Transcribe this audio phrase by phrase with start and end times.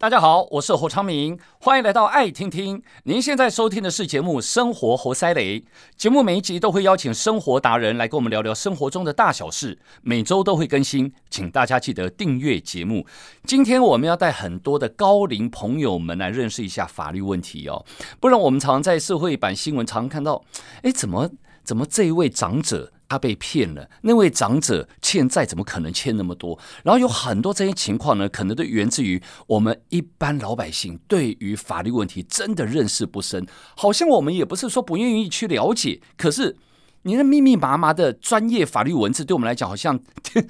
[0.00, 2.82] 大家好，我是侯昌明，欢迎来到爱听听。
[3.02, 5.60] 您现在收听的是节目《生活活塞雷》，
[5.94, 13.06] 节目每一集都会邀请生活达人来跟我们聊聊生活中的大小事，每周都会更新，请大家记得订阅节目。
[13.44, 17.84] 今天我们要带很多的高龄朋友们来认识一下法律问题哦，
[18.18, 20.42] 不然我们常在社会版新闻常常看到，
[20.80, 21.28] 哎，怎么
[21.62, 22.90] 怎么这一位长者？
[23.10, 26.56] 他被骗了，那位长者欠债怎么可能欠那么多？
[26.84, 33.44] 然后有很多这些情况呢，可能都源自于我们一般老百姓对于法律问题真的认识不深，
[33.76, 36.56] 好像我们也不是说不愿意去了解，可是。
[37.02, 40.46] 你那密密麻麻的专业法律文字，对我们来讲好像天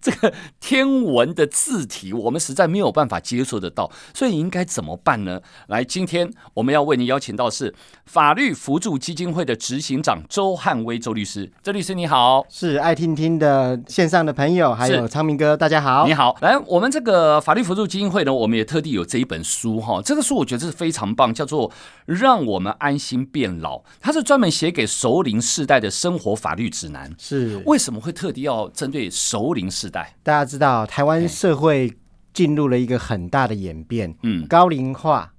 [0.00, 3.90] 这个天文的字体，我们实在没有办法接受得到。
[4.12, 5.40] 所以应该怎么办呢？
[5.68, 7.74] 来，今天我们要为您邀请到是
[8.04, 11.50] 法律扶助基金会的执行长周汉威周律师。
[11.62, 16.36] 周律师你好，是爱听听的线上的朋友，还有昌明哥，大家好，你好。
[16.42, 21.70] 来，我们这个法律扶助基金会呢，我们也特地有这一本书哈，这个书我觉得是非常棒，叫做
[22.04, 25.85] 《让我们安心变老》，它是专门写给熟龄世代的。
[25.90, 30.14] 生活法律指南是为什么会特地要针对熟龄世代？
[30.22, 31.92] 大家知道，台湾社会
[32.32, 35.35] 进入了一个很大的演变，嗯，高龄化，对。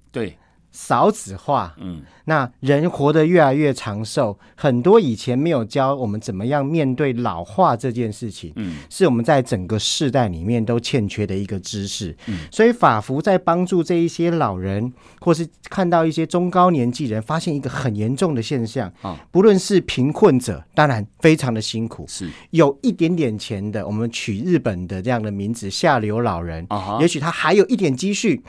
[0.78, 22.30] 少子化，嗯，那人活得越来越长寿，很多以前没有教我们怎么样面对老化这件事情，嗯，是我们在整个世代里面都欠缺的一个知识，嗯，所以法扶在帮助这一些老人，或是看到一些中高年纪人，发现一个很严重的现象，啊，不论是贫困者，当然非常的辛苦，是。
[22.50, 28.40] 有一点点钱的，我们取日本的这样的名字，下流老人，啊，也许他还有一点积蓄。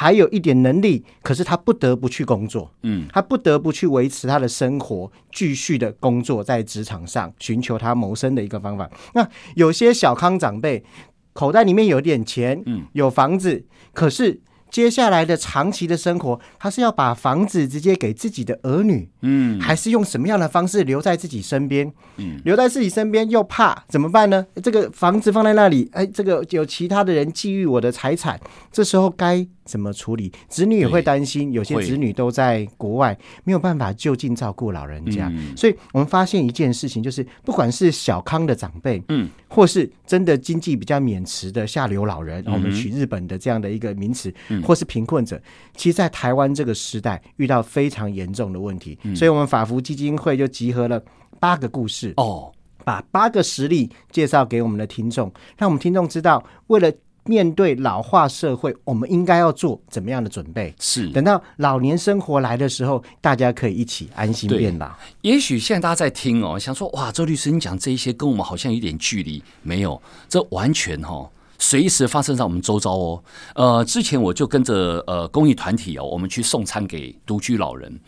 [0.00, 8.88] 还有一点能力，可是他不得不去工作，嗯，他不得不去维持他的生活，继续的工作在职场上，寻求他谋生的一个方法。
[9.14, 10.84] 那有些小康长辈，
[11.32, 14.40] 口袋里面有点钱，嗯，有房子，可是。
[14.70, 21.90] 接下来的长期的生活，他是要把房子直接给自己的儿女，嗯，还是用什么样的方式留在自己身边？
[22.18, 24.46] 嗯，留在自己身边又怕怎么办呢？
[24.62, 28.38] 这个房子放在那里，哎，这个有其他的人觊觎我的财产，
[28.70, 30.32] 这时候该怎么处理？
[30.48, 44.62] 子女也会担心，有些子女都在国外，没有办法就近照顾老人家，嗯，所以我们发现一件事情，就是不管是小康的长辈，嗯，或是真的经济比较勉持的下流老人，嗯，我们取日本的这样的一个名词，嗯。
[44.62, 45.40] 或是贫困者，
[45.74, 51.02] 其实，在台湾这个时代遇到非常严重的问题，嗯、所以，我们法福基金会就集合了
[51.40, 52.52] 八个故事哦，
[52.84, 56.92] 把八个实例介绍给我们的听众，让我们听众知道，为了
[57.28, 60.74] 面对老化社会，我们应该要做怎么样的准备？
[60.80, 64.90] 是等到老年生活来的时候，大家可以一起安心变老。
[65.20, 71.30] 也许现在大家在听哦，想说哇，周律师，你讲这一些跟我们好像有点距离，没有，这完全哈、哦。
[71.58, 73.22] 随时发生在我们周遭哦。
[73.54, 78.00] 呃，之前我就跟着呃公益团体哦，我们去送餐给独居老人。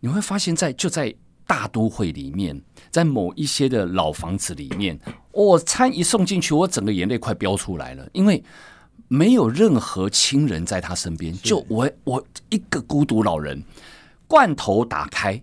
[0.00, 1.14] 你会发现在就在
[1.46, 2.60] 大都会里面，
[2.96, 4.98] 在某一些的老房子里面，
[5.30, 8.42] 我餐一送进去，我整个眼泪快飙出来了，因为
[9.06, 13.62] 没有任何亲人在他身边，就我我一个孤独老人。
[14.26, 15.42] 罐头打开，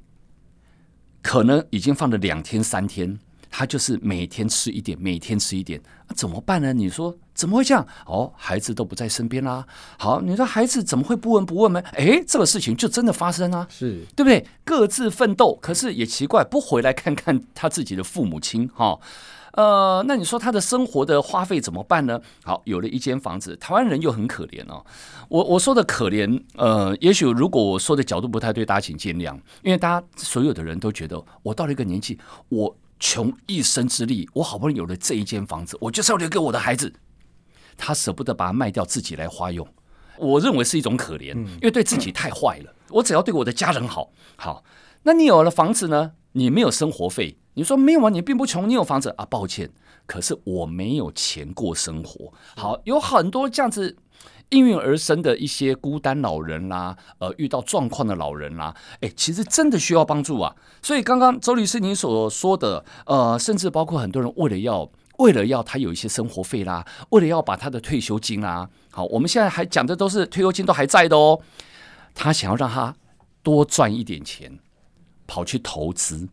[1.21, 3.19] 可能已经放了两天三天，
[3.51, 5.79] 他就是每天吃一点，每天吃一点，
[6.15, 6.73] 怎么办呢？
[6.73, 7.15] 你说？
[7.33, 7.85] 怎么会这样？
[8.05, 9.65] 哦，孩子都不在身边啦。
[9.97, 11.81] 好，你说孩子怎么会不闻不问呢？
[11.93, 14.45] 哎，这个事情就真的发生啊，是对不对？
[14.63, 18.99] 各自奋斗，可是也奇怪，不回来看看他自己的父母亲哈、哦。
[19.53, 22.19] 呃，那你说他的生活的花费怎么办呢？
[22.43, 24.83] 好，有了一间房子，台湾人又很可怜哦。
[25.29, 32.17] 我我说的可怜，呃，也许如果我说的角度不太对，大家请见谅，因为大家所有的人都觉得，我到了一个年纪，
[32.49, 36.91] 我穷一生之力，我好不容易有了这一间房子，我就是要留给我的孩子。
[37.77, 39.67] 他舍不得把它卖掉，自己来花用，
[40.17, 42.73] 我认为是一种可怜，因为对自己太坏了。
[42.89, 44.63] 我只要对我的家人好，好。
[45.03, 46.13] 那你有了房子呢？
[46.33, 48.09] 你没有生活费，你说没有啊？
[48.09, 49.25] 你并不穷，你有房子啊？
[49.25, 49.69] 抱歉，
[50.05, 52.31] 可是我没有钱过生活。
[52.55, 53.97] 好，有很多这样子
[54.49, 60.55] 应运而生的一些孤单老人啦，呃，遇到状况的老人啦，哎，其实真的需要帮助啊。
[60.81, 64.89] 所以刚刚周律师您所说的，呃，甚至包括很多人为了要。
[65.23, 71.39] 为了要他有一些生活费啦，为了要把他的退休金啦，好，我们现在还讲的都是退休金都还在的哦。
[72.13, 72.93] 他想要让他
[73.41, 74.59] 多赚一点钱，
[75.25, 76.27] 跑去投资，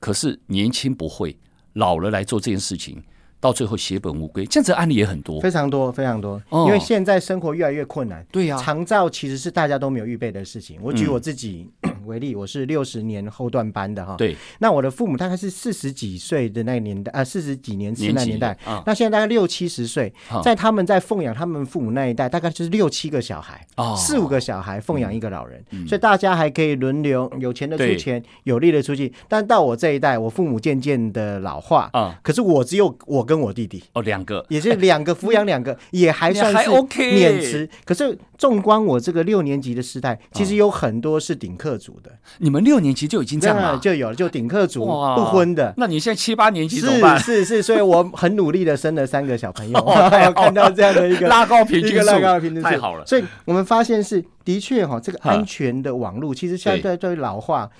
[0.00, 1.38] 可是年轻不会，
[1.74, 3.00] 老了来做这件事情，
[3.38, 4.44] 到最后血本无归。
[4.46, 6.42] 这样子的案例也很多，非常多，非常多。
[6.50, 10.80] 因为现在生活越来越困难，对呀，长照其实是大家都没有预备的事情。
[10.82, 11.70] 我举我自己。
[12.08, 14.16] 为例，我是六十年后段班的哈。
[14.16, 14.36] 对。
[14.58, 18.58] 那我的父母大概是四十几岁的那个年代，呃，四十几年次那年代。
[18.64, 18.82] 啊。
[18.84, 20.12] 那现在大概六七十岁，
[20.42, 23.64] 在他们在奉养他们父母那一代，大概就是六七个小孩，
[23.96, 29.12] 四五个小孩奉养一个老人，所以大家还可以轮流，有钱的出钱，有力的出力。
[29.28, 37.68] 但到我这一代，我父母渐渐的老化啊，可是我只有我跟我弟弟哦，两个，也是两个抚养两个， 也还算是免职。
[37.84, 42.10] 可是纵观我这个六年级的时代，其实有很多是顶客族的。
[42.38, 45.72] 你们六年级就已经这样了，就有了，就顶客族不婚的。
[45.76, 47.18] 那你现在七八年级怎么办？
[47.18, 49.80] 是是是，所以我很努力的生了三个小朋友，
[50.34, 53.04] 看到这样的一个拉高平均数，拉高平均数太好了。
[53.06, 57.70] 所以我们发现是的确哈，这个安全的网络其实现在对老化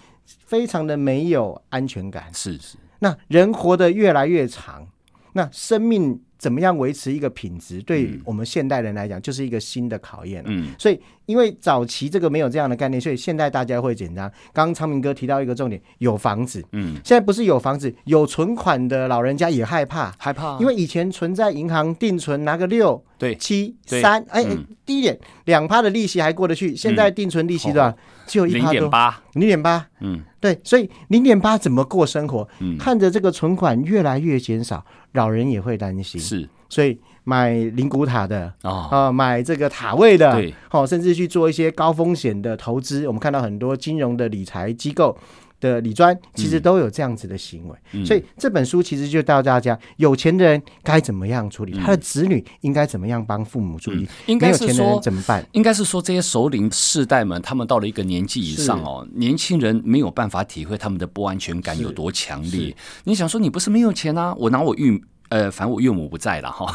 [0.47, 2.25] 非常的没有安全感。
[2.33, 4.87] 是是，那人活得越来越长，
[5.33, 6.21] 那生命。
[6.39, 10.41] 怎么样维持一个品质，对于我们现代人来讲，就是一个新的考验。
[10.47, 14.27] 嗯，所以因为早期这个没有这样的概念，所以现在大家会紧张。
[14.55, 16.65] 刚刚昌明哥提到一个重点，有房子。
[16.73, 24.43] 嗯，现在不是有房子，有存款的老人家也害怕，害怕，因为以前存在银行定存拿个六、对七、三，哎，
[24.87, 26.75] 低一点两趴的利息还过得去。
[26.75, 27.95] 现在定存利息多少？
[28.27, 29.87] 只有一趴多，零点八，零点八。
[30.01, 32.49] 嗯，对，所以零点八怎么过生活？
[32.61, 34.83] 嗯，看着这个存款越来越减少。
[35.13, 43.07] 老人也会担心，是，所以买灵骨塔的啊，啊，买这个塔位的，对，好，甚至去做一些高风险的投资。
[43.07, 45.15] 我们看到很多金融的理财机构
[45.61, 47.77] 的理专，其实都有这样子的行为。
[47.93, 55.47] 嗯、所以这本书其实就教大家，有钱的人该怎么样处理，嗯、他的子女应该怎么样帮父母处理，嗯、应该是说没有钱的人怎么办？
[55.53, 62.75] 应该是说这些首领世代们，他们到了一个年纪以上哦，年轻人没有办法体会他们的不安全感有多强烈。
[63.05, 64.35] 你想说，你不是没有钱啊？
[64.39, 65.05] 我拿我玉。
[65.29, 66.73] 呃，反正我岳母不在了哈，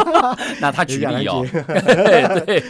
[0.60, 1.44] 那他举例哦，
[2.46, 2.62] 对，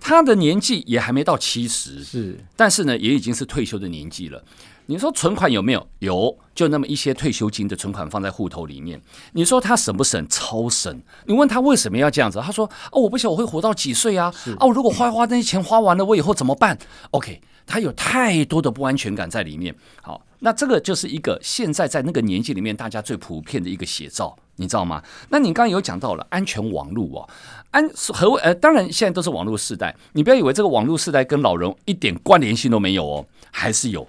[0.00, 4.42] 他的年纪也还没到七十，是，但是呢，也已经是退休的年纪了。
[4.88, 5.84] 你说存款有没有？
[5.98, 9.00] 有，就那么一些退休金的存款放在户头里面。
[9.32, 10.24] 你说他省不省？
[10.28, 11.02] 超省。
[11.24, 12.38] 你问他为什么要这样子？
[12.40, 14.32] 他说：哦，我不晓得我会活到几岁啊？
[14.36, 16.78] 是哦，如果花花那些钱花完了，我以后怎么办
[17.10, 19.74] ？OK，他有太多的不安全感在里面。
[20.00, 24.36] 好，那这个就是一个现在在那个年纪里面大家最普遍的一个写照。
[24.58, 25.02] 你知道吗？
[25.28, 27.28] 那你刚刚有讲到了安全网络哦，
[27.72, 28.40] 安何为？
[28.40, 34.08] 呃，当然现在都是网络时代，你不要以为这个网络时代跟老人一点关联性都没有哦，还是有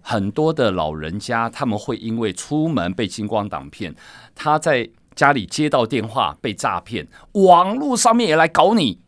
[0.00, 3.92] 很多的老人家他们会因为出门被金光党骗，
[4.32, 9.00] 他在家里接到电话被诈骗，网络上面也来搞你。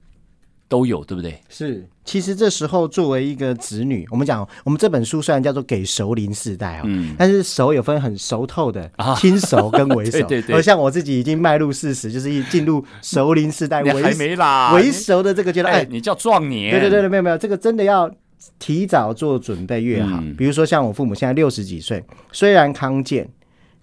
[0.68, 1.40] 都有，对不对？
[1.48, 10.56] 是，其实这时候作为一个子女，我们讲，我们这本书虽然叫做给熟龄世代啊，嗯，但是熟有分很熟透的、亲熟跟微熟， 对对。
[10.56, 18.10] 而像我自己已经迈入四十，就是一进入熟龄世代，还没啦，微熟的这个阶段，哎，你叫壮年，对对对对，没有没有，这个真的要
[18.58, 20.22] 提早做准备越好。
[20.37, 23.28] 比如说像我父母现在六十几岁，虽然康健。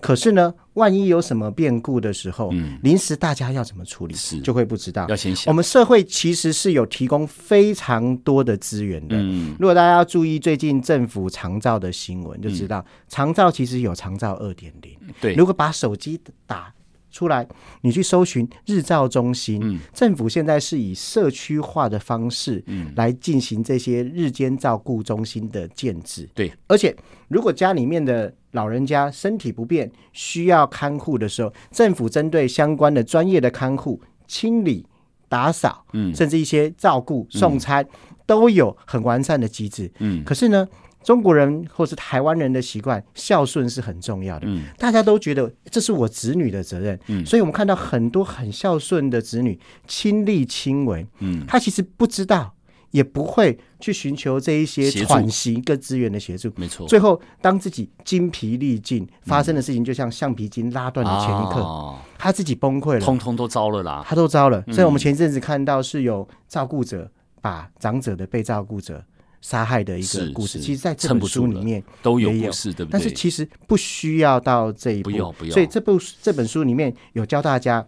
[0.02, 5.06] 可是呢，万一有什么变故的时候，嗯，临时大家要怎么处理，是就会不知道。
[5.10, 5.52] 要先想。
[5.52, 9.18] 我们社会其实是有提供非常多的资源的。
[9.18, 14.98] 嗯，如果大家要注意最近政府长照的新闻，就知道长照其实有长照二点零。
[15.20, 16.74] 对，如果把手机打
[17.12, 17.48] 出来，
[17.82, 26.30] 你去搜寻日照中心，嗯，政府现在是以社区化的方式，嗯，来进行这些日间照顾中心的建制。
[26.34, 26.96] 对，而且
[27.28, 34.86] 如果家里面的老人家身体不便，需要看护的时候，政府针对相关的专业的看护、清理、
[35.28, 39.92] 打扫，嗯，甚至一些照顾、送餐，嗯、都有很完善的机制。
[40.00, 40.68] 嗯，可是呢，
[41.04, 44.48] 中国人或是台湾人的习惯，孝顺是很重要的。
[44.48, 47.00] 嗯，大家都觉得这是我子女的责任。
[47.08, 51.08] 嗯，所以我们看到很多很孝顺的子女，亲力亲为。
[51.20, 52.54] 嗯，他其实不知道。
[52.92, 56.88] 也不会去寻求这一些喘息跟资源的协助，没错。
[56.88, 64.64] 最后，当自己精疲力尽，发生的事情就像橡皮筋拉断的前一刻，他自己崩溃了，通通都糟了啦，他都糟了。
[64.72, 67.08] 所以我们前一阵子看到是有照顾者
[67.42, 69.06] 把长者的被照顾者
[69.42, 72.94] 杀害的一个故事，其实在这本书里面都有故事，对不对？
[72.94, 75.12] 但是其实不需要到这一步，
[75.50, 77.86] 所以这部这本书里面有教大家。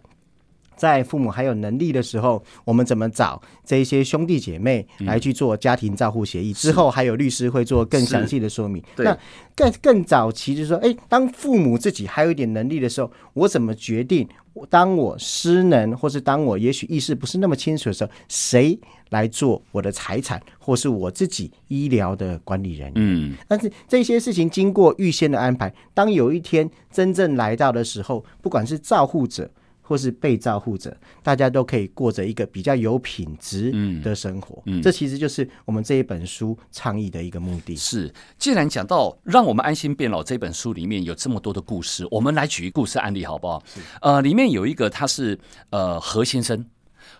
[0.74, 6.50] 在父母还有能力的时候，我们怎么找这一些兄弟姐妹来去做家庭照护协议？
[6.50, 8.82] 嗯、之后还有律师会做更详细的说明。
[8.96, 9.16] 那
[9.54, 14.28] 更更早期就是说，哎，当父母自己还有一点能力的时候，我怎么决定？
[14.68, 18.78] 当我失能，或是当我也许意识不是那么清楚的时候，谁
[19.10, 22.92] 来做我的财产，或是我自己医疗的管理人员？
[22.96, 29.50] 嗯，但是这些事情经过预先的安排，当有一天真正来到的时候，不管是照护者。
[29.82, 33.70] 或是被照护者，大家都可以过着一个比较有品质
[34.02, 34.62] 的生活。
[34.66, 37.76] 嗯，嗯，这其实就是我们这一本书倡议的一个目的。
[37.76, 43.62] 是，既然讲到让我们安心变老这本书里面有这么多的故事，我们来举一个故事案例好不好？
[43.66, 43.80] 是。
[44.00, 45.38] 呃，里面有一个他是
[45.70, 46.64] 呃何先生，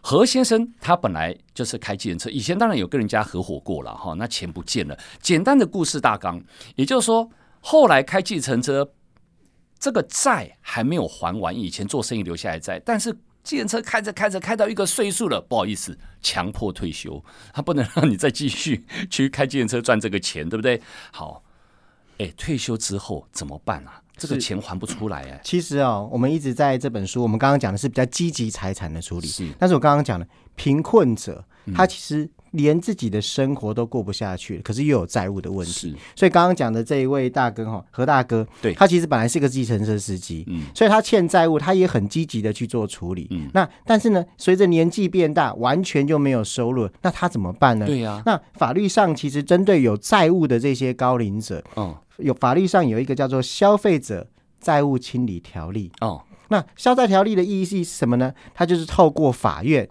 [0.01, 4.97] 何先生他本来就是开计程车，以前当然有跟人家合伙过了哈，那钱不见了。
[5.21, 6.41] 简单的故事大纲，
[6.77, 7.29] 也就是说
[7.61, 8.93] 后来开计程车。
[9.83, 13.13] 这个债还没有还完，以前做生意留下来债，但是
[13.43, 17.21] 计程车开着开着开到一个岁数了，不好意思，强迫退休，
[17.53, 20.81] 他不能让你再继续去开计程车赚这个钱，对不对？
[21.11, 21.43] 好，
[22.19, 24.01] 哎，退休之后怎么办啊？
[24.17, 25.41] 这个钱还不出来哎。
[25.43, 30.25] 其实哦，我们一直在这本书，我们刚刚讲的是比较积极财产的处理，是，但是我刚刚讲的
[30.55, 32.31] 贫困者，他其实。
[32.53, 35.95] 连自己的生活都过不下去，可是又有债务的问题。
[36.15, 43.27] 所以刚刚讲的这一位大哥哈，何大哥，对，他其实本来是个计程车司机，嗯，所以他欠债务，他也很积极的去做处理。
[43.31, 47.87] 嗯，那但是呢，随着年纪变大，完全就没有收入，那他怎么办呢？
[47.87, 54.29] 对呀，那法律上其实针对有债务的这些高龄者，哦，有法律上有一个叫做消费者
[54.61, 55.91] 债务清理条例。
[56.01, 58.35] 哦，那消债条例的意义是什么呢？
[58.53, 59.89] 它就是透过法院。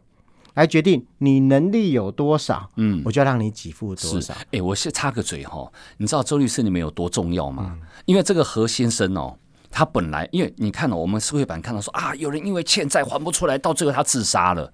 [0.53, 4.33] 来决定你能力有多少，嗯，我就要让你给付多少。
[4.33, 7.71] 哎、欸，我先插个嘴哈，你知道周律师你们有多重要吗？
[7.73, 9.37] 嗯、因为这个何先生哦，
[9.69, 14.71] 他本来因为你看了、哦、我们社会版看到说啊，有人因为欠债还不出来，到最后他自杀了。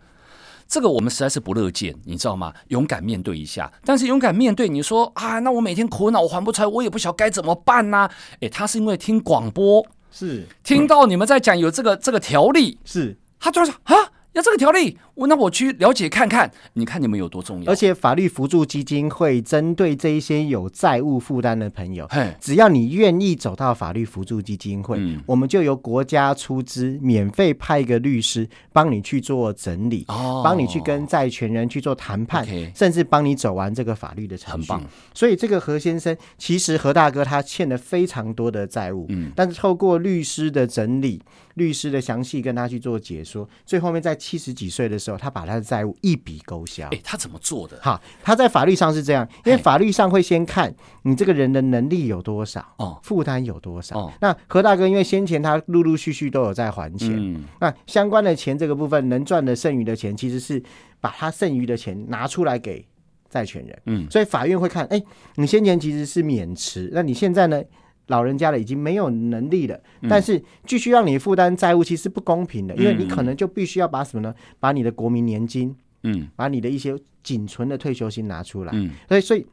[0.67, 2.51] 这个我们实在是不乐见，你知道吗？
[2.69, 8.12] 勇敢面对一下，但是勇敢面对，你说啊，那我每天苦恼，我还不出来，我也不晓得该怎么办呢、啊？
[8.34, 13.96] 哎、欸，他是因为听广播是听到你们在讲有这个这个条例，是他就说啊。
[14.34, 17.72] 要这个条例，我那我去了解看看，你看你们有多重要。
[17.72, 22.08] 而且法律扶助基金会针对这一些有债务负担的朋友，
[22.40, 32.46] 只要你愿意走到法律扶助基金会，嗯、我们就由国家出资，免费派一个律师帮你去做整理，哦、帮你去跟债权人去做谈判
[32.76, 34.72] 甚至帮你走完这个法律的程序。
[34.72, 34.90] 很棒。
[35.16, 41.20] 所以这个何先生，其实何大哥他欠了非常多的债务，嗯，但是透过律师的整理。
[41.56, 46.88] 律师的详细跟他去做解说，最后面在七十几岁的时候，他把他的债务一笔勾销。
[46.88, 47.78] 哎，他怎么做的？
[47.82, 50.74] 哈，他在法律上是这样，因为法律上会先看
[51.04, 53.96] 你这个人的能力有多少，哦，负担有多少。
[53.98, 60.62] 哦，那何大哥因为先前他陆陆续续都有在还钱，嗯，那相关的钱这个部分能赚的剩余的钱，其实是
[61.00, 62.84] 把他剩余的钱拿出来给
[63.30, 65.00] 债权人，嗯，所以法院会看，哎，
[65.36, 67.62] 你先前其实是免持，那你现在呢？
[68.08, 74.34] 老人家了已经没有能力了，但是继续让你负担债务，其实不公平的，因为你可能就必须要把什么呢？
[74.60, 79.46] 把你的国民年金，嗯，把你的一些仅存的退休金拿出来，嗯，所以所以。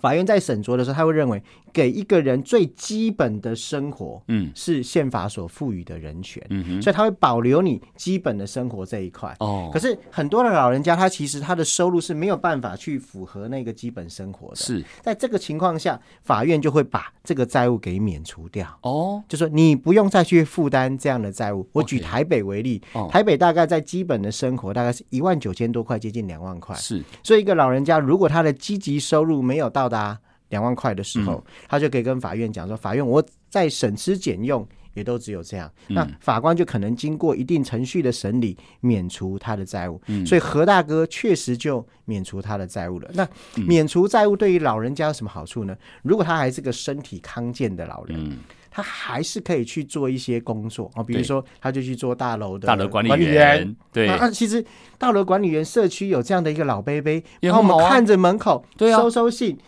[0.00, 9.34] 法院在审酌的时候，他会认为给一个人最基本的生活，嗯，是宪法所赋予的人权，嗯哼，所以他会保留你基本的生活这一块。
[9.40, 14.56] 哦，可是很多的老人家，他其实他的收入是没有办法去符合那个基本生活的。
[14.56, 18.66] 是，在这个情况下，法院就会把这个债务给免除掉。
[18.82, 21.68] 哦，就说你不用再去负担这样的债务。
[21.72, 26.74] 我举台北为例，哦，台北大概在基本的生活大概是一万九千多块，接近两万块。
[26.76, 40.00] 是，所以一个老人家如果他的积极收入没有到达两万块的时候，他就可以跟法院讲说：“法院，我在省吃俭用也都只有这样。”那法官就可能经过一定程序的审理，免除他的债务。
[40.26, 43.10] 所以何大哥确实就免除他的债务了。
[43.14, 43.26] 那
[43.66, 45.74] 免除债务对于老人家有什么好处呢？
[46.02, 48.38] 如果他还是个身体康健的老人，
[48.70, 53.74] 他还是可以去做一些工作啊，比如说他就去做大楼的大楼管理员。
[53.90, 54.62] 对，那其实
[54.98, 59.58] 大楼管理员社区有这样的一个老伯伯，然后我们看着门口对啊收收信。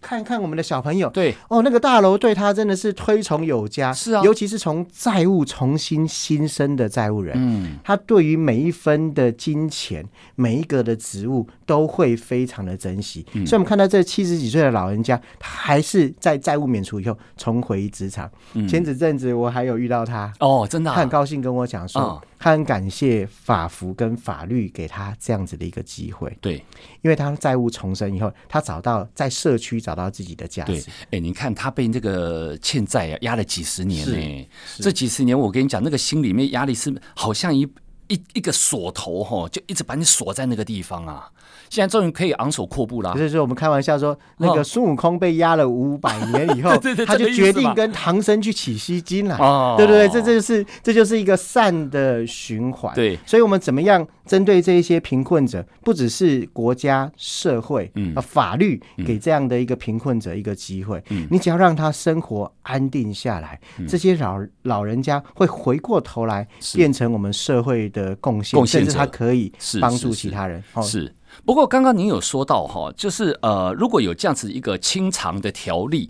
[0.00, 1.34] 看看我们的小朋友，对。
[1.48, 10.04] 哦，那个大楼对他真的是推崇有加，是啊，尤其是从债务重新新生的债务人，嗯，他对于每一分的金钱，
[10.34, 13.24] 每一个的职务都会非常的珍惜。
[13.34, 18.28] 嗯、所以，我们看到这七十几岁的老人家，他还是在债务免除以后重回职场。
[18.54, 22.02] 嗯、前几阵子我还有遇到他哦，真的、啊，他很高兴跟我讲说。
[22.02, 26.54] 哦他很感谢法服跟法律给他这样子的一个机会，对，
[27.02, 30.88] 因为他债务重生以后，他找到在社区找到自己的价值。
[30.88, 34.48] 哎、欸，你看他被这个欠债啊压了几十年呢、欸，
[34.78, 37.68] 这几十年我跟你讲，那个心里面压力是好像一
[38.10, 41.30] 一一个锁头哈，就一直把你锁在那个地方啊。
[41.70, 43.14] 现在终于可以昂首阔步了。
[43.14, 46.70] 就是说，我们开玩笑说，那个孙悟空被压了五百年以后，
[47.06, 49.76] 他就决定跟唐僧去取西经了。
[49.76, 52.92] 对对对，这这就是这就是一个善的循环。
[52.94, 70.62] 对，所以我们怎么样针对这一些贫困者，不只是国家社会，嗯，法律给这样的一个贫困者一个机会，嗯，你只要让他生活安定下来，嗯，这些老老人家会回过头来变成我们社会的贡献，甚至他可以帮助其他人。
[70.76, 71.14] 是，是，是，是。
[71.44, 76.08] 不过刚刚您有说到哈，就是呃，如果有这样子一个清偿的条例。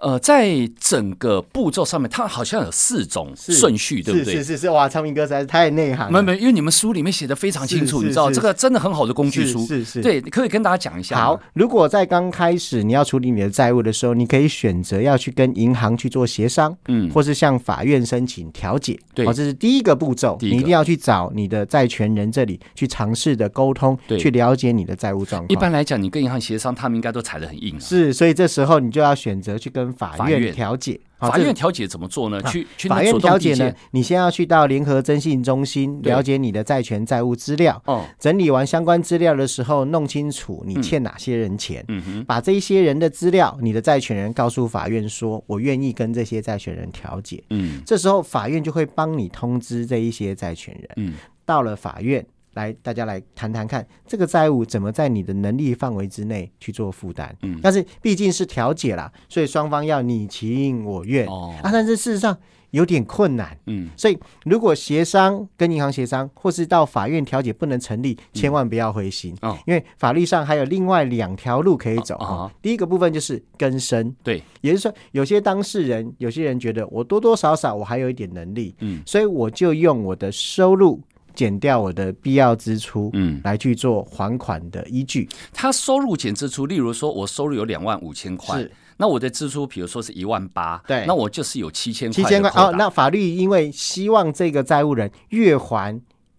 [0.00, 4.36] 呃，在整个步骤上面，它好像有四种顺序，对不对？
[4.36, 6.22] 是是是是，哇，昌明哥实在是太内行了。
[6.22, 9.60] 没没，因为你们书里面写的非常清楚，你知道这个真的很好的工具书。
[9.66, 11.16] 是是，是，对，可以跟大家讲一下。
[11.20, 18.98] 好，如果在刚开始你要处理你的债务的时候，你可以选择要去跟银行去做协商，嗯，或是向法院申请调解。
[19.14, 25.48] 对，这是第一个步骤，你一定要去找你的债权人这里去尝试的沟通，对，去了解你的债务状况。
[25.50, 27.78] 一般来讲，你跟银行协商，他们应该都踩得很硬。
[27.78, 31.00] 是，所以这时候你就要选择去跟法院调解。
[31.18, 32.40] 法院调解怎么做呢？
[32.44, 33.70] 去去法院调解呢？
[33.90, 37.78] 你先要去到联合征信中心了解你的债权债务资料。
[37.84, 41.84] 哦，整理完相关资料的时候，弄清楚你欠哪些人钱。
[41.88, 50.88] 嗯哼，把这些人的资料，你的债权人告诉法院说：“我愿意跟这些债权人调解。”嗯，这时候法院就会帮你通知这一些债权人。
[50.96, 51.12] 嗯，
[51.44, 52.24] 到了法院。
[52.54, 57.34] 来，大家来谈谈看，这个债务怎么在你的能力范围之内去做负担？
[57.42, 61.26] 嗯，但是毕竟是调解啦，所以双方要你情我愿。
[61.26, 62.36] 哦，啊，但是事实上
[62.70, 63.56] 有点困难。
[63.66, 69.32] 嗯，所以如果协商跟银行协商，或是到法院调解不能成立，千万不要灰心。
[69.42, 72.16] 哦，因为法律上还有另外两条路可以走。
[72.16, 74.12] 哦，第一个部分就是更生。
[74.24, 78.74] 对，也就是说，有些当事人，有些人觉得我多多少少我还有一点能力。
[78.80, 81.00] 嗯，所以我就用我的收入。
[81.40, 85.26] 减掉我的必要支出，嗯，来去做还款的依据。
[85.54, 88.62] 他收入减支出，例如说我收入有两万五千块，
[88.98, 92.22] 那我的支出，比如说是一万八，对，那我就是有七千块。
[92.22, 95.98] 七千块哦，那法律因为希望这个债务人越还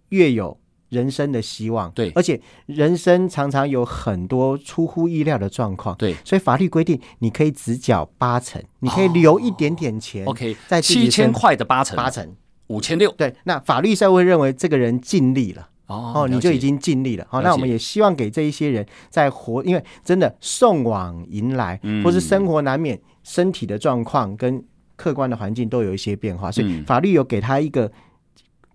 [0.09, 0.55] 越有
[0.89, 12.35] 人生的希望，对，而且人生常常有很多出乎意料的状况，对，所以法律规定你可以只缴八成，你可以留一点点钱，OK，在七千块的八成，八成。
[12.71, 24.63] 五千六，对，那法律上会认为这个人尽力了，哦，哦，你就已经尽力了，好，那我们也希望给这一些人在活，因为真的送往迎来，嗯、或是生活难免身体的状况跟
[24.95, 27.91] 客观的环境都有一些变化，所以法律有给他一个。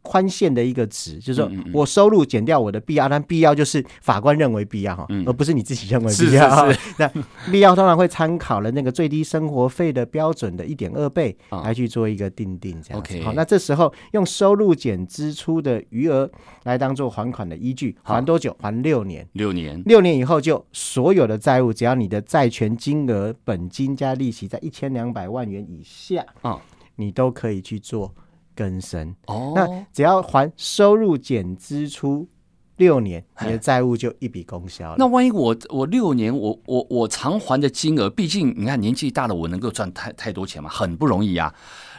[0.07, 6.69] 宽限的一个值，就是说我收入减掉我的必要，但必要就是法官认为必要哈，而不是你自己认为必要。
[6.97, 7.11] 那
[7.51, 13.21] 必要当然会参考了那个最低生活费的标准的一点二倍来去做一个定定，这样子。
[13.23, 16.31] 好，那这时候用收入减支出的余额
[16.63, 18.57] 来当做还款的依据，还多久？
[18.61, 19.27] 还六年。
[19.33, 19.83] 六年。
[19.87, 26.61] 六年以后就所有的债务，只要你的债权金额本金加利息在一千两百万元以下啊，
[26.95, 28.15] 你都可以去做。
[28.57, 32.27] 更生哦，那只要还收入减支出
[32.79, 34.97] 六年，你的债务就一笔勾销了。
[34.99, 40.69] 那万一我我六年我我我偿还的金额，毕竟你看年纪大了，我能够赚太太多钱吗？
[40.69, 41.55] 很不容易啊，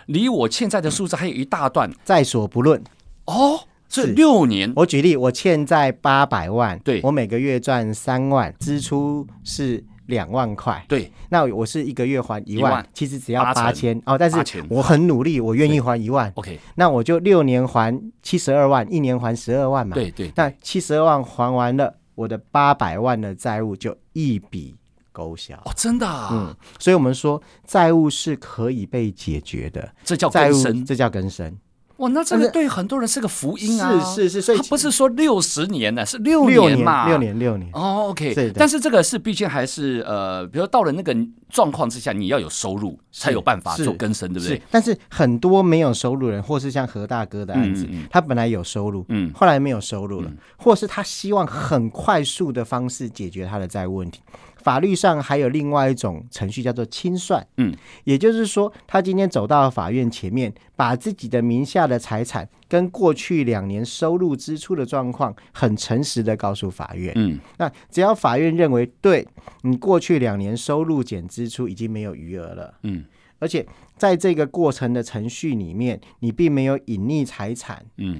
[0.08, 2.84] 离我欠债的数字还有一大段，在所不论
[3.26, 3.60] 哦。
[3.90, 9.82] 是六年，我举例，我欠债八百万，对，我每个月赚三万，支出是。
[10.08, 14.02] 两万块，对，那我是一个月还一万，其实只要八千。
[14.06, 24.76] 哦，但是我很努力，我愿意还一万，OK，那我就六年还七十二万，一年还十二万嘛，对对，那七十二万还完了，我的八百万的债务就一笔
[25.12, 25.56] 勾销。
[25.66, 31.58] 哦，真的，啊，嗯，所以我们说债务是可以被解决的，这叫债务，这叫更生。
[31.98, 34.00] 哇，那这个对很多人是个福音啊！
[34.04, 37.08] 是是是，所以他不是说六十年呢，是六年嘛？
[37.08, 38.36] 六年六年哦，OK。
[38.36, 41.16] 对，但是这个是毕竟还是呃，比如到了那个
[41.50, 44.62] 状况之下，你要有收入才有办法做更生，对不对？
[44.70, 54.22] 但是很多没有收入人，或是像何大哥的案子，他本来有收入，嗯，后来没有收入了，或是他希望很快速的方式解决他的债务问题。
[54.68, 69.26] 法律上还有另外一种程序叫做清算，嗯，也就是说，他今天走到法院前面，把自己的名下的财产跟过去两年收入支出的状况很诚实的告诉法院，嗯，那只要法院认为对
[69.62, 73.06] 你过去两年收入减支出已经没有余额了，嗯，
[73.40, 78.20] 而且在这个过程的程序里面，你并没有隐匿财产，嗯，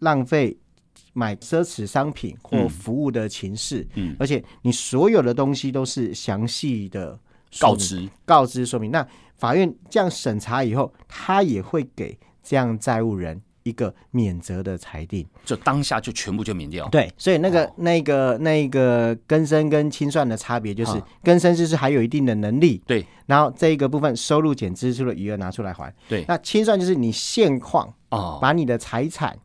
[0.00, 0.58] 浪费。
[1.12, 7.18] 买奢侈商品或服务的情势，嗯，而且你所有的东西都是详细的
[7.60, 8.90] 告知、告知说明。
[8.90, 16.88] 那法院这样审查以后，他也会给这样债务人一个免责的裁定，就当下就全部就免掉。
[16.88, 26.24] 对，所以那个、哦、那个、那个更生跟清算的差别就是，更生就是还有一定的能力，对，然后这一个部分收入减支出的余额拿出来还，对。
[26.26, 29.38] 那清算就是你现况啊，把你的财产。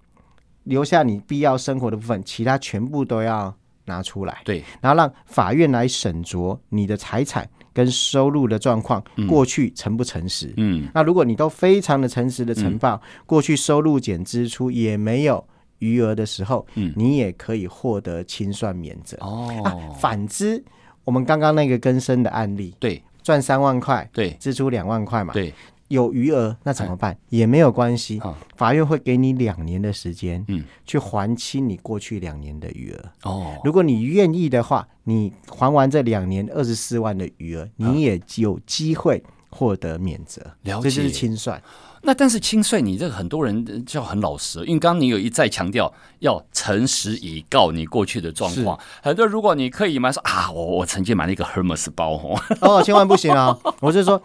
[0.67, 3.53] 留下你必要生活的部分，其他全部都要
[3.86, 4.41] 拿出来。
[4.43, 10.53] 对，然后让法院来审酌你的财产跟收入的状况，过去诚不诚实？
[10.58, 15.43] 嗯，那如果你都非常的诚实的呈报，嗯、过去收入减支出也没有
[15.80, 19.17] 余额的时候，嗯，你也可以获得清算免责。
[19.21, 20.63] 哦、啊，反之，
[21.03, 25.53] 我们刚刚那个更生的案例，对，赚三万块，对，支出两万块嘛，对。
[25.88, 27.13] 有余额那怎么办？
[27.13, 33.06] 哎、也没有关系，哦、法院会给你两年的时间，嗯，去还清你过去两年的余额。
[33.23, 40.41] 哦，如果你愿意的话，你还完这两年二十四万的余额，你也有机会获得免责。
[40.63, 41.62] 了解，这就是清算。
[42.03, 48.79] 那但是清算，你这个很多人就很老实，因为刚刚你有一再强调要诚实以告你过去的状况。
[49.01, 53.57] 很多如果你可以买说啊，我我曾经买了一个 Hermes 包哦，哦，千万不行啊！
[53.81, 54.21] 我是说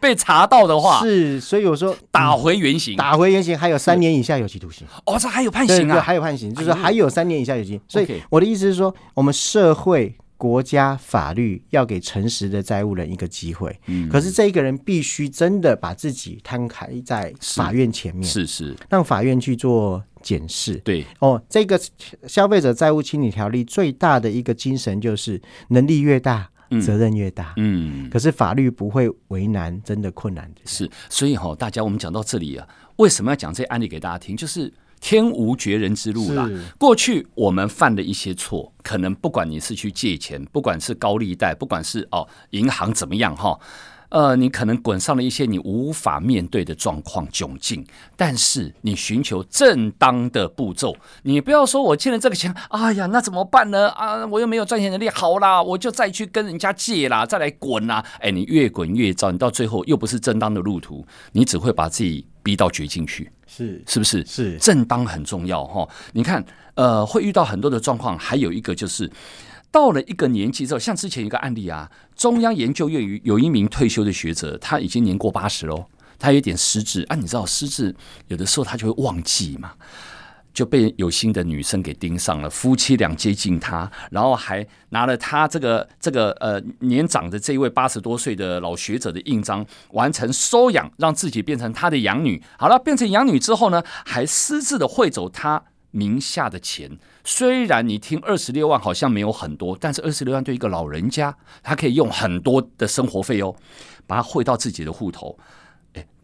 [0.00, 4.86] 被查到的话是，所以我说打回原形，打回原形还有三年以下有期徒刑。
[5.06, 6.00] 哦，这还有判刑啊？
[6.00, 7.80] 还有判刑，就是还有三年以下有期。
[7.86, 10.14] 所以我的意思是说，我们社会。
[10.40, 20.76] 国家法律要给诚实的债务人一个机会，嗯，可是这一个人必须真的把自己摊开在法院前面，是是，让法院去做检视。
[20.76, 21.78] 对哦，这个
[22.26, 26.48] 消费者债务清理条例最大的一个精神就是能力越大，
[26.80, 27.52] 责任越大。
[27.58, 30.62] 嗯，可是法律不会为难真的困难的。
[30.64, 34.34] 是，所以哈，大家我们讲到这里啊，为什么要讲这些案例给大家听？
[34.34, 34.72] 就是。
[35.00, 36.48] 天无绝人之路啦。
[36.78, 43.58] 过去我们犯的一些错，可能不管你是去借钱，不管是高利贷，不管是哦银行怎么样哈，
[44.10, 47.84] 呃，你可能滚上了一些你无法面对的状况窘境。
[48.16, 53.88] 但是你寻求正当的步骤，你不要说我欠了这个钱，哎呀，那怎么办呢？
[53.90, 58.04] 啊，我又没有赚钱能力，好啦，我就再去跟人家借啦，再来滚啦。
[58.18, 63.30] 哎，你越滚越糟，你到最后又不是正当的路途，你只会把自己逼到绝境去。
[63.52, 64.24] 是是不是？
[64.24, 65.88] 是正当很重要哈。
[66.12, 69.10] 你看，呃，会遇到很多的状况，还有一个就是
[69.72, 75.84] 到了一个年纪之后，像之前一个案例啊，中央研究院有有一名退休的学者，他已经年过八十喽，
[76.18, 77.16] 他有点失智啊。
[77.16, 77.94] 你知道失智
[78.28, 79.72] 有的时候他就会忘记嘛。
[80.60, 92.42] 就被有心的女生给盯上了，夫妻俩接近他，然后还拿了他这个这个呃年长的这一位八十多岁的老学者的印章，完成收养，让自己变成他的养女。
[92.58, 96.98] 好了，变成养女之后呢，还私自的汇走他名下的钱。
[97.24, 103.56] 虽然你听二十六万好像没有很多，但是二十六万对一个老人家，他可以用很多的生活费哦，
[104.06, 105.38] 把它汇到自己的户头。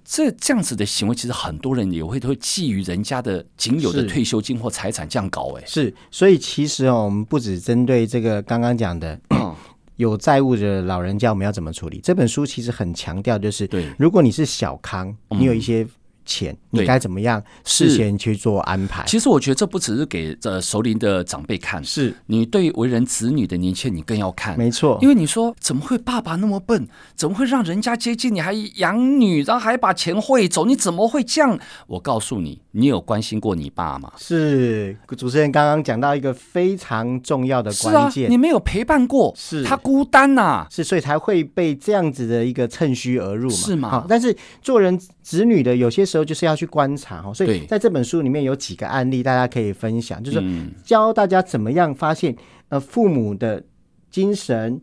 [0.06, 9.18] 这这样子的行为，其实很多人也会都会觊觎人家的仅有的退休金或财产这样搞哎，是，所以其实哦，我们不只针对这个刚刚讲的
[9.96, 12.00] 有债务的老人家，我们要怎么处理？
[12.02, 15.86] 这本书其实很强调，就是对，如果你是小康，你有一些。
[16.26, 19.04] 钱你该怎么样事先去做安排？
[19.06, 24.58] 其实我觉得这不只是给呃熟龄的长辈看，是你对为人子女的年轻人，你更要看。
[24.58, 26.86] 没错，因为你说怎么会爸爸那么笨？
[27.14, 30.66] 怎么会让人家接近你还养女，然后还把钱汇走？
[30.66, 31.58] 你怎么会这样？
[31.86, 34.12] 我告诉你，你有关心过你爸吗？
[34.18, 43.56] 是主持人刚刚讲到一个非常重要的关键，啊、你没有陪伴过，是他孤单呐、啊，是所以才会被这样子的一个趁虚而入嘛？
[43.56, 43.90] 是吗？
[43.90, 46.15] 好，但是做人子女的有些时候。
[46.16, 50.42] 时候就是要去观察哈，所以在这本书里面有几个案例，大家可以分享，就是
[50.84, 52.34] 教大家怎么样发现
[52.68, 53.62] 呃父母的
[54.10, 54.80] 精神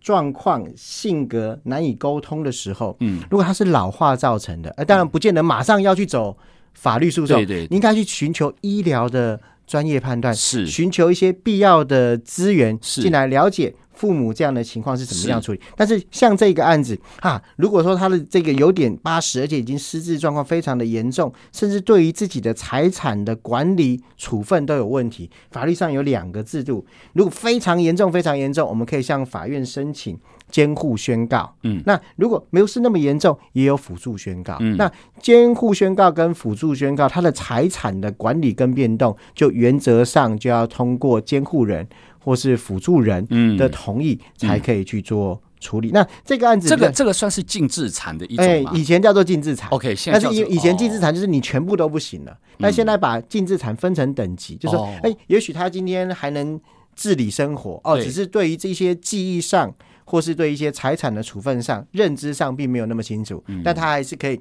[0.00, 6.36] 状况、性格难以沟通的时候，嗯，如果他是老化造成的，呃，当然不见得马上要去走
[6.74, 10.66] 法律诉讼，对对，你应该去寻求医疗的专业判断，是。
[10.66, 13.74] 寻求一些必要的资源进来了解。
[13.96, 15.58] 父母这样的情况是怎么样处理？
[15.58, 25.28] 是，但是像这个案子哈，如果说他的这个有点八十，而且已经失智状况非常的严重，甚至对于自己的财产的管理处分都有问题。
[25.50, 30.18] 法律上有两个制度，如果非常严重、非常严重，我们可以向法院申请
[30.50, 31.54] 监护宣告。
[31.62, 34.58] 嗯，那如果没有是那么严重，也有辅助宣告。
[34.60, 41.88] 嗯，那监护宣告跟辅助宣告，他的财产的管理跟变动，就原则上就要通过监护人。
[42.26, 43.24] 或是辅助人
[43.56, 45.92] 的同意才可以去做处理。
[45.92, 48.72] 那这个案子，这个这个算是净资产的一种吗？
[48.72, 49.70] 欸、以前叫做净资产。
[49.70, 52.36] OK，现在但是以前净资产就是你全部都不行了。
[52.58, 56.60] 那、哦、现在把净资产分成等级，嗯、就是说，哎、欸，也许他今天还能
[56.96, 59.72] 自理生活哦，只是对于这些记忆上，
[60.04, 64.40] 或是对一些财产的处分上、认知上并没有那么清楚，嗯、但他还是可以。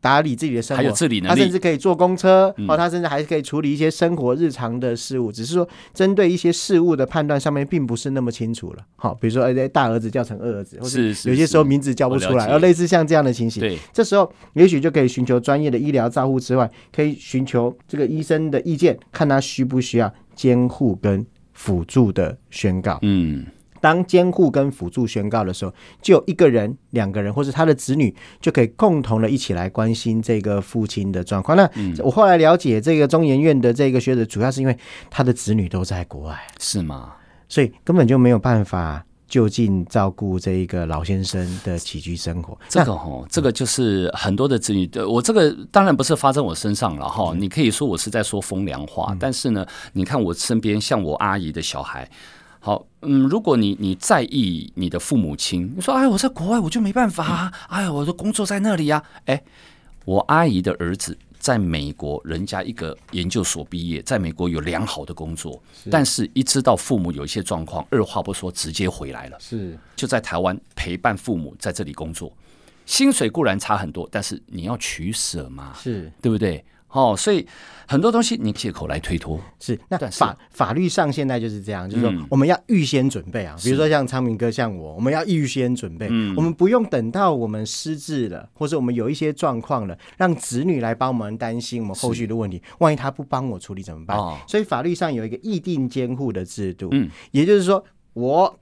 [0.00, 8.84] 打理自己的生活，还有自理能力，他甚至可以坐公车，嗯、哦，他甚至还可以处理一些生活日常的事务，只是说针对一些事物的判断上面，并不是那么清楚了。
[8.96, 22.98] 好、哦，比如说，哎，大儿子叫成二儿子，或是有些时候名字叫不出来，而类似像这样的情形，对，这时候也许就可以寻求专业的医疗照护之外，可以寻求这个医生的意见，看他需不需要监护跟辅助的宣告。
[23.02, 23.46] 嗯。
[23.80, 31.56] 当监护跟辅助宣告的时候，就有一个人、两个人，或是他的子女，就可以共同的一起来关心这个父亲的状况。
[31.56, 34.76] 那、嗯、我后来了解，这个中研院的这个学者，主要是因为
[35.08, 37.14] 他的子女都在国外，是吗？
[37.48, 42.58] 所以根本就没有办法就近照顾这一个老先生的起居生活。
[42.68, 47.32] 这个哦，这个就是很多的子女，我这个当然不是发生我身上了哈。
[47.36, 52.08] 你可以说我是在说风凉话，嗯、但是呢，你看我身边像我阿姨的小孩。
[52.60, 59.42] 好，嗯，如果你你在意你的父母亲，你说，哎，我在国外我就没办法啊，哎呀，我的工作在那里呀，哎，
[60.04, 65.58] 我阿姨的儿子在美国，人家一个研究所毕业，在美国有良好的工作，
[65.90, 69.78] 但是一知道父母有一些状况，二话不说直接回来了，是。
[69.96, 72.30] 就在台湾陪伴父母在这里工作，
[72.84, 76.12] 薪水固然差很多，但是你要取舍嘛，是。
[76.20, 76.62] 对不对？
[76.90, 77.46] 哦，所以
[77.86, 79.78] 很多东西你借口来推脱是。
[79.88, 83.54] 那法是法律上现在就是这样，就是说我们要预先准备啊。
[83.56, 92.62] 嗯、比如说像昌明哥，像我，我们要预先准备，嗯、我们不用等到我们失智了，或者我们有一些状况了，让子女来帮我们担心我们后续的问题。
[92.78, 94.18] 万一他不帮我处理怎么办？
[94.18, 98.59] 哦、所以法律上有一个议定监护的制度，嗯，也就是说我。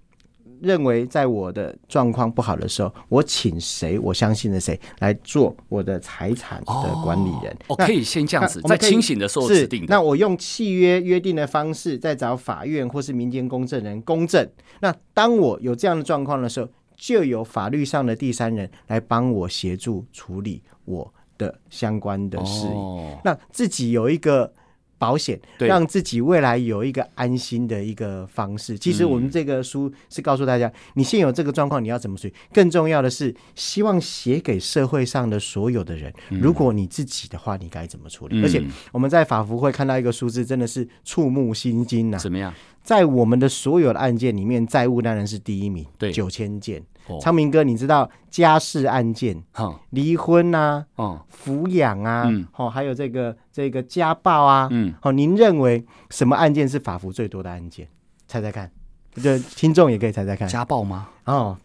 [0.61, 3.99] 认为在我的状况不好的时候，我请谁？
[3.99, 7.57] 我相信的谁来做我的财产的管理人？
[7.69, 9.85] 哦，可以先这样子，在清醒的时候指定。
[9.89, 14.49] 那我用契约约定的方式，再找法院或是民间公证人公证。
[14.81, 22.71] 那当我有这样的状况的时候，就有法律上的第三人来帮我协助处理我的相关的事宜。
[22.71, 24.53] 哦，那自己有一个。
[24.99, 28.77] 保险，让自己未来有一个安心的一个方式。
[28.79, 32.35] 其实我们这个书是告诉大家，你现有这个状况，你要怎么处理？
[32.53, 36.13] 更重要的是，希望写给社会上的所有的人。
[36.29, 38.43] 如果你自己的话，你该怎么处理？
[38.43, 42.19] 而且我们在法福会看到一个数字，真的是触目心惊呐！
[42.19, 42.53] 怎么样？
[42.89, 46.83] 在我们的所有的案件里面，债务当然是第一名，对，九千件。
[47.21, 49.45] 昌明哥，你知道家事案件、
[49.91, 57.87] 离婚啊、抚养啊，哦，还有这个这个家暴啊，嗯，好，您认为什么案件是法服最多的案件？
[58.27, 58.71] 猜猜看，
[59.23, 60.49] 就听众也可以猜猜看。
[60.49, 61.11] 家暴吗？
[61.27, 61.59] 哦，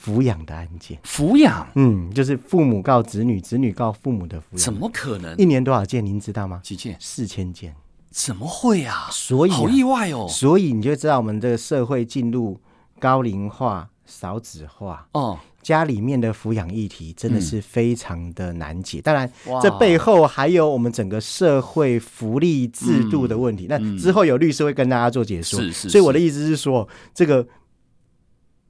[0.00, 0.96] 抚养的案件。
[1.02, 4.58] 抚养，嗯，就是父母告子女，子女告父母的抚养。
[4.58, 5.36] 怎么可能？
[5.36, 6.06] 一年多少件？
[6.06, 6.60] 您知道吗？
[6.62, 6.96] 几件？
[7.00, 7.74] 四千件。
[8.12, 9.08] 怎么会啊？
[9.10, 10.26] 所以好意外哦。
[10.28, 12.60] 所以你就知道我们这个社会进入
[13.00, 13.88] 高龄化。
[14.04, 18.98] 少子化哦，家里面的抚养议题真的是非常的难解。
[18.98, 23.66] 嗯、当然，哇这背后还有我们整个社会福利制度的问题。
[23.70, 25.60] 那、嗯、之后有律师会跟大家做解说。
[25.60, 27.46] 是是是，所以我的意思是说，这个。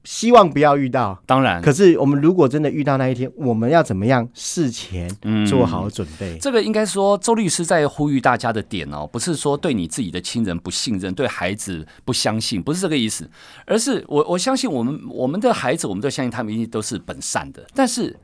[0.03, 1.61] 希望不要遇到，当然。
[1.61, 5.09] 可是我们如果真的遇到那一天，我们要怎么样事前
[5.47, 6.35] 做好准备？
[6.35, 13.29] 嗯、这个应该说，周律师在呼吁大家的点哦，不是说对你自己的亲人不信任，对孩子不相信，不是这个意思，
[13.65, 18.15] 而是我我相信我们我们的孩子，我们都相信他们一定都是本善的，但是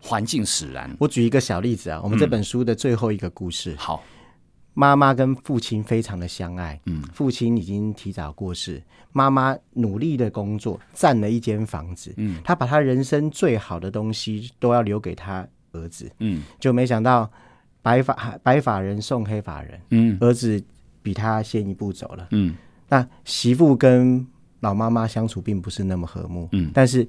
[0.00, 0.94] 环境使然。
[1.00, 4.04] 我举一个小例子啊，我们这本书的最后一个故事，嗯、好。
[4.74, 8.82] 妈妈跟父亲非常的相爱，嗯，父亲已经提早过世，
[9.12, 17.30] 妈妈努力的工作，占了一间房子，嗯，他把他人生最好的东西都要留给他儿子，嗯，就没想到
[17.80, 20.62] 白发白发人送黑发人，嗯，儿子
[21.02, 22.54] 比他先一步走了，嗯，
[22.88, 24.26] 那媳妇跟
[24.60, 27.06] 老妈妈相处并不是那么和睦，嗯，但是。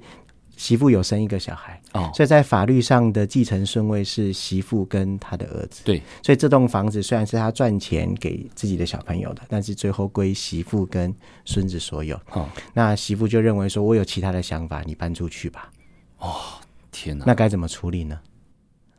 [0.56, 5.82] 媳妇有生一个小孩，哦，所以在法律上的继承顺位是媳妇跟他的儿子。
[5.84, 11.14] 对，所以这栋房子虽然是他赚钱给自己的小朋友的，但是最后归媳妇跟
[11.44, 12.18] 孙子所有。
[12.32, 15.70] 哦，那媳妇就认为说，我有其他的想法，你搬出去吧。
[16.18, 16.34] 哦，
[16.90, 18.18] 天哪，那该怎么处理呢？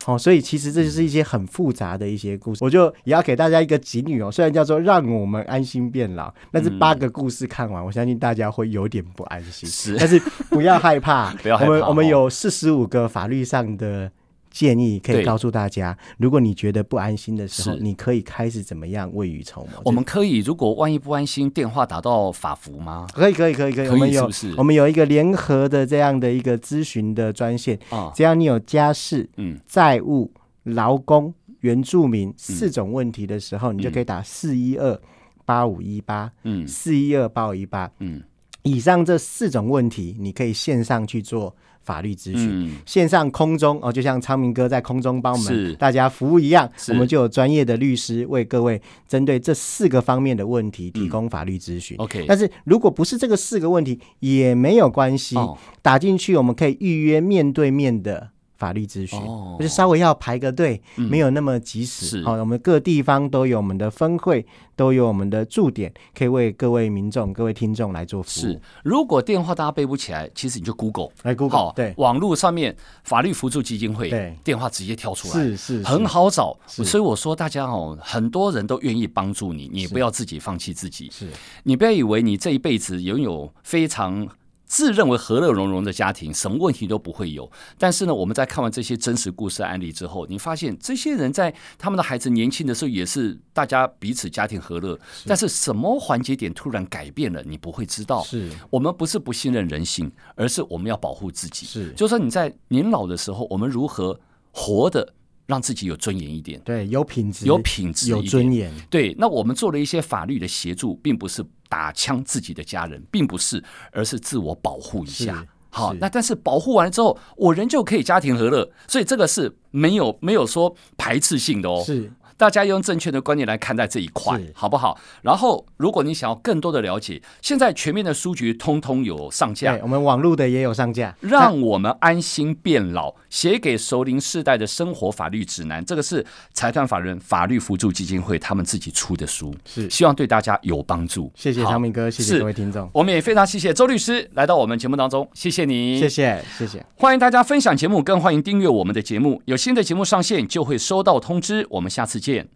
[0.08, 4.32] 哦，所以其实这就是一些很复杂的一些故事，我就也要给大家一个警语哦。
[4.32, 9.70] 虽然叫做让我们安心变老，但是八个故事看完，我相信大家会有点不安心。
[9.70, 10.18] 是，但是
[10.50, 11.72] 不要害怕， 不要害怕。
[11.72, 14.10] 我们我们有四十五个法律上的。
[14.58, 19.80] 建议可以告诉大家，如果你觉得不安心的时候，你可以开始怎么样未雨绸缪？
[19.86, 23.06] 我们可以，如果万一不安心，电话打到法服吗？
[23.14, 23.88] 可以，可以，可以，可以。
[23.90, 28.12] 我们有，我们有一个联合的这样的一个咨询的专线啊。
[28.16, 30.32] 只要你有家事、嗯、债务、
[30.64, 35.00] 劳工、原住民四种问题的时候，你就可以打四一二
[35.46, 38.24] 八五一八，嗯，四一二八五一八，嗯。
[38.68, 51.96] 以上这四种问题，你可以线上去做法律咨询，嗯、线上空中哦，就像昌明哥在空中帮我们大家服务一样，我们就有专业的律师为各位针对这四个方面的问题提供法律咨询。
[51.98, 58.32] 嗯、OK，但是如果不是这个四个问题也没有关系，哦、打进去我们可以预约面对面的。
[58.58, 62.24] 法律咨询，哦、就稍微要排个队，嗯、没有那么及时。
[62.24, 68.44] 好、哦，我们各地方都有我们的分会，都有我们的驻点，可以为各位民众、各位听众来做服务。
[68.52, 76.58] 是，如果电话大家背不起来，其实你就 Google，来 Google，好对，网络上面法律辅助基金会，对，电话直接跳出来，是是，很好找。
[76.68, 81.10] 所以我说大家哦，很多人都愿意帮助你，你不要自己放弃自己。
[81.12, 81.28] 是，
[81.64, 84.28] 你不要以为你这一辈子拥有非常。
[84.68, 87.50] 自认为和乐融融的家庭，什么问题都不会有。
[87.78, 95.00] 但是呢，我们在看完这些真实故事案例之后，你发现这些人在他们的孩子年轻的时候，也是大家彼此家庭和乐。
[95.14, 95.28] 是。
[95.28, 98.22] 但是什么环节点突然改变了，你不会知道。
[98.24, 98.52] 是。
[98.70, 101.66] 我们不是不信任人性，而是我们要保护自己。
[101.66, 101.92] 是。
[101.94, 104.20] 就是说你在年老的时候，我们如何
[104.52, 105.14] 活得
[105.48, 106.62] 让自己有尊严一点？
[106.64, 108.72] 对，有品质，有品质，有尊严。
[108.90, 109.16] 对。
[109.18, 111.44] 那我们做了一些法律的协助，并不是。
[111.70, 115.46] 打枪自己的家人，并不是，而是自我保护一下。
[115.70, 121.84] 好，那但是保护完了之后，我人就可以家庭和乐，所以这个是没有没有说排斥性的哦。
[121.86, 122.10] 是。
[122.38, 124.98] 大家用正确的观念来看待这一块，好不好？
[125.24, 131.16] 然后，如果你想要更多的了解，现在全面的书局通通有上架，对，我们网络的也有上架。
[131.20, 136.24] 让我们安心变老，写给熟龄世代的生活法律指南，这个是
[136.54, 139.90] 财团法人法律扶助基金会他们自己出的书，是。
[139.90, 141.32] 希望对大家有帮助。
[141.36, 152.50] 谢谢昌明哥，谢谢各位听众，我们也非常谢谢周律师来到我们节目当中，谢谢你，谢谢谢谢，欢迎大家分享节目，更欢迎订阅我们的节目，有新的节目上线就会收到通知，我们下次见。